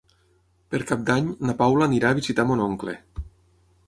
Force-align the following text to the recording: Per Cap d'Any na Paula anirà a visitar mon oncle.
Per 0.75 0.79
Cap 0.91 1.03
d'Any 1.09 1.27
na 1.49 1.53
Paula 1.59 1.87
anirà 1.89 2.13
a 2.13 2.17
visitar 2.21 2.47
mon 2.53 2.65
oncle. 2.69 2.97